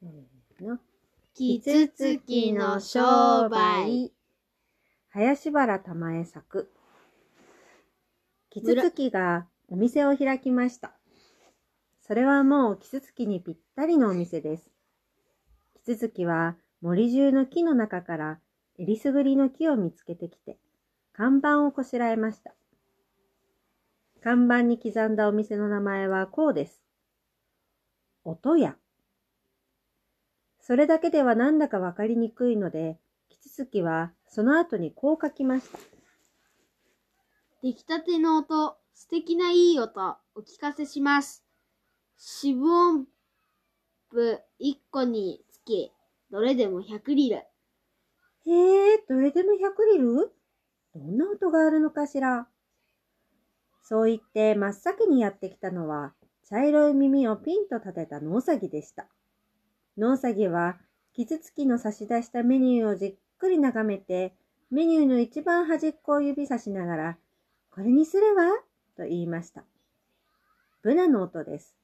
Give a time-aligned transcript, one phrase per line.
[0.00, 0.78] せーの。
[1.34, 4.10] キツツキの商売。
[5.10, 6.72] 林原玉江作。
[8.48, 10.94] キツツキがお店を開きました。
[12.00, 14.70] それはもうキツツキにぴったりのお店です。
[15.74, 18.40] キツツキは森中の木の中から
[18.78, 20.56] えりすぐりの木を見つけてきて、
[21.12, 22.54] 看板をこしらえました。
[24.22, 26.82] 看板に刻んだお店の名前はこうです。
[28.24, 28.79] 音屋。
[30.60, 32.98] それだけではなんだかわかりにくいので、
[33.28, 35.78] キツツキはその後にこう書きました。
[37.62, 41.44] 出来たての音、素敵ないい音、お聞かせします。
[42.16, 43.06] 四分音
[44.10, 45.92] 符1個につき、
[46.30, 47.36] どれでも100リル。
[47.36, 47.42] へ
[48.46, 49.54] え、どれでも100
[49.92, 50.32] リル？
[50.94, 52.46] どんな音があるのかしら？
[53.82, 56.12] そう言って真っ先にやってきたのは、
[56.48, 59.08] 茶色い耳をピンと立てたノウサギでした。
[60.00, 60.78] ノウサギは、
[61.12, 64.34] キツツキの差し出したメニューをじっくり眺めて、
[64.70, 67.18] メニューの一番端っこを指さしながら、
[67.70, 68.46] これにするわ、
[68.96, 69.62] と言いました。
[70.80, 71.76] ブナの音です。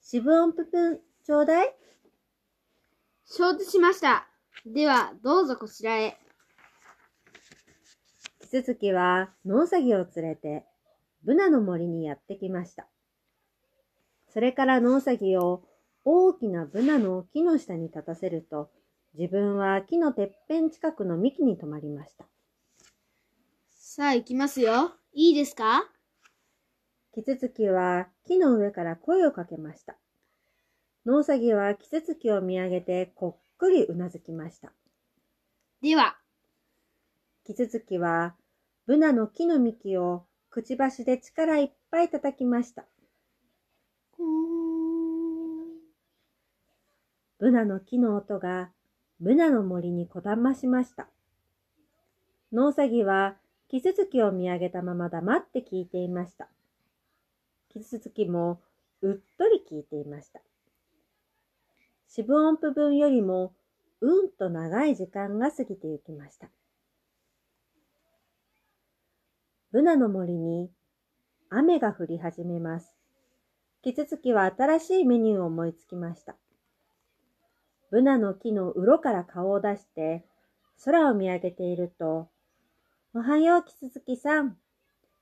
[0.00, 1.76] 四分音符分、ちょうだい？
[3.26, 4.26] 承知しました。
[4.64, 6.16] では、どうぞこちらへ。
[8.40, 10.64] キツツキはノウサギを連れて
[11.24, 12.88] ブナの森にやってきました。
[14.32, 15.62] それからノウサギを
[16.04, 18.70] 大きなブナの木の下に立たせると
[19.14, 22.26] 自分は木のてっぺん近くの幹に止まりました。
[23.70, 24.92] さあ、行きますよ。
[25.12, 25.82] いいですか？
[27.12, 29.96] キツツキは木の上から声をかけました。
[31.04, 34.72] ノウサギはキツツキを見上げてこっくりうなずきました。
[35.82, 36.16] では、
[37.44, 38.36] キツツキは
[38.86, 42.82] ブナの木の幹をくちばしで力いっぱい叩きました。
[44.22, 44.69] ん
[47.40, 48.68] ブナの木の音が
[49.18, 51.08] ブナの森にこだましました。
[52.52, 53.36] ノウサギは
[53.70, 56.48] キツツキを見上げたまま黙って聞いていました。
[57.72, 58.60] キツツキも
[59.00, 60.40] うっとり聞いていました。
[62.08, 63.54] 四分音符分よりも
[64.02, 66.50] うんと長い時間が過ぎてゆきました。
[69.72, 70.68] ブナの森に
[71.48, 72.94] 雨が降り始めます。
[73.80, 76.36] キツツキは新しいメニューを思いつきました。
[77.90, 80.24] ブナの木の鱗から顔を出して
[80.84, 82.28] 空を見上げていると、
[83.12, 84.56] おはよう、キツツキさん。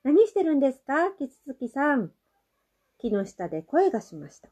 [0.05, 2.13] 何してるんですか、キツツキさん。
[2.99, 4.51] 木の下で声がしました。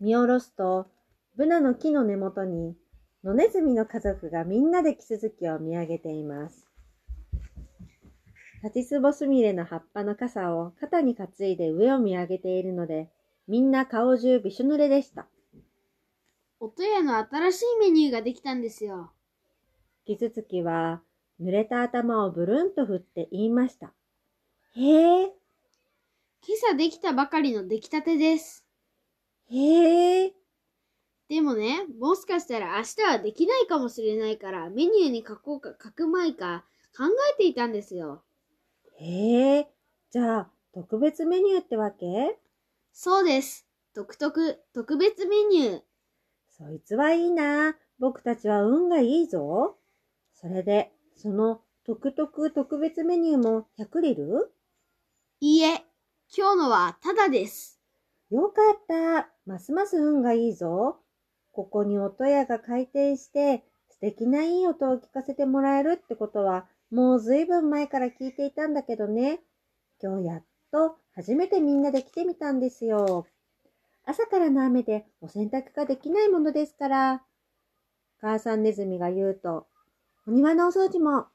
[0.00, 0.86] 見下ろすと、
[1.36, 2.74] ブナの木の根元に、
[3.22, 6.66] 野ネズミの家族がみんなでキツツキを見上げています。
[8.62, 13.10] タチスボスミレの葉っぱの傘を肩に担いで上を見上げているので、
[13.46, 15.28] みんな顔中びしょ濡れでした。
[16.66, 19.12] 音屋の新しいメニューができたんですよ。
[20.04, 21.00] キツツキは
[21.40, 23.92] 濡れた頭をブルンと振って言いました。
[24.74, 28.66] へえ、今朝できたばかりの出来たてです。
[29.48, 30.34] へえ、
[31.28, 36.64] でもね、もしかしたら明日はできないかもしれないから、メニューに書こうか書くまいか
[36.98, 38.24] 考えていたんですよ。
[38.98, 39.68] へえ、
[40.10, 42.40] じゃあ特別メニューってわけ？
[42.92, 43.68] そうです。
[43.94, 45.82] 独特、特別メニュー。
[46.58, 47.76] そいつはいいな。
[47.98, 49.76] 僕たちは運がいいぞ。
[50.32, 54.50] それで、その特特特別メニューも100リル？
[55.40, 55.84] いいえ、
[56.34, 57.78] 今日のはただです。
[58.30, 59.28] よかった。
[59.44, 60.96] ますます運がいいぞ。
[61.52, 69.40] ここに音屋が開店して、素敵ないい音を聞かせてもらえるってことは、もうずいぶん前から聞いていたんだけどね。
[70.02, 73.26] 今日やっと初めてみんなで来てみたんですよ。
[74.08, 77.22] 朝からの雨でお洗濯ができないものですから。
[78.20, 79.66] 母さんネズミが言うと、
[80.28, 81.26] お庭のお掃除も、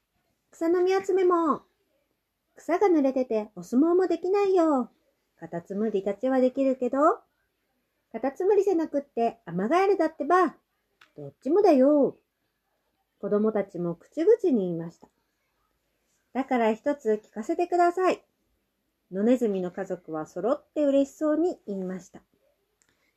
[0.50, 1.62] 草の実集めも、
[2.56, 4.90] 草が濡れててお相撲もできないよ。
[5.38, 6.98] カタツムリたちはできるけど、
[8.10, 10.54] カタツムリじゃなくってアマガエルだってば、
[11.14, 12.16] どっちもだよ。
[13.20, 15.08] 子供たちも口々に言いました。
[16.32, 18.22] だから一つ聞かせてください。
[19.10, 22.22] 野ネズミの家族は揃って嬉しそうに言いました。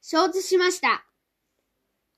[0.08, 1.04] 承知しました。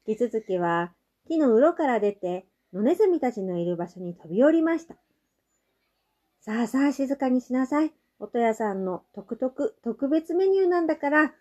[0.06, 0.92] キツツキは
[1.26, 4.96] 木の鱗から出て野ネズミたちのいる場所に飛び降りました。
[6.42, 7.94] さあさあ静かにしなさい。
[8.20, 11.34] 音屋さんの特特特別メニューなんだから。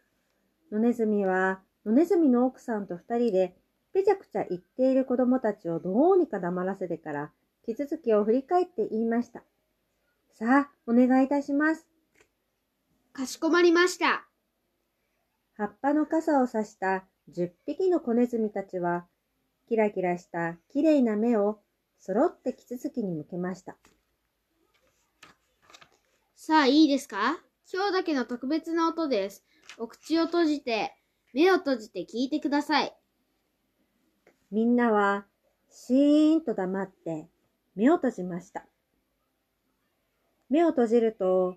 [0.71, 3.57] 野ネズミは野ネズミの奥さんと二人で
[3.93, 7.33] ぺちゃくちゃ言っている子供たちをどうにか黙らせてから
[7.65, 9.43] キツツキを振り返って言いました。
[10.39, 11.89] さあ、お願いいたします。
[13.13, 14.29] かしこまりました。
[15.57, 17.05] 葉っぱの傘をさした
[17.35, 19.07] 10匹の子ネズミたちは、
[19.69, 21.61] キラキラしたきれいな目を
[21.99, 23.77] 揃ってキツツキに向けました。
[26.35, 27.39] さあ、いいですか？
[27.73, 29.47] 今日だけの特別な音です。
[29.79, 30.95] お口を閉じて、
[31.33, 32.95] 目を閉じて聞いてください。
[34.51, 35.25] みんなは、
[35.71, 37.29] シーンと黙って
[37.75, 38.67] 目を閉じました。
[40.51, 41.57] 目を閉じると、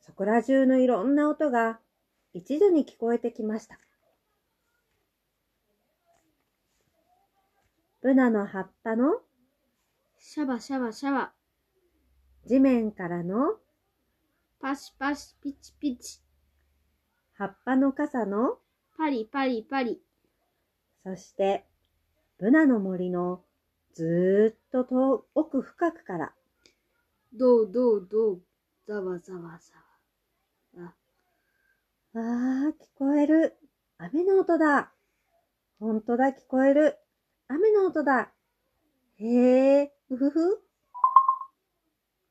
[0.00, 1.78] そこら中のいろんな音が
[2.34, 3.78] 一度に聞こえてきました。
[8.00, 9.20] ブナの葉っぱの？
[10.18, 11.32] シャバシャバシャバ。
[12.46, 13.56] 地面からの？
[14.60, 16.20] パシパシピチピチ。
[17.34, 18.58] 葉っぱの傘の？
[18.96, 20.00] パリパリパリ。
[21.04, 21.64] そして、
[22.38, 23.42] ブナの森の？
[23.94, 26.32] ずーっと遠奥深くから、
[27.32, 28.40] どうどうどう。
[28.86, 29.87] ざわざわざわ。
[32.20, 33.54] あ、ー、聞こえる。
[33.96, 34.90] 雨の音だ。
[35.78, 36.96] ほんとだ、聞こえる。
[37.46, 38.32] 雨の音だ。
[39.18, 40.60] へえ、うふふ。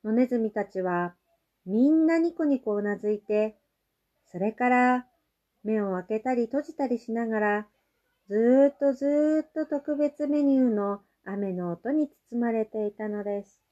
[0.03, 1.15] 野ネズミたちは、
[1.65, 3.55] みんなニコニコうなずいて、
[4.25, 5.05] それから、
[5.63, 7.67] 目を開けたり閉じたりしながら、
[8.27, 13.66] ずーっとずーっと特別メニューの雨の音に包まれていたのです。